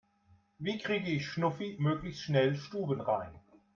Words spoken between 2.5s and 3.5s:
stubenrein?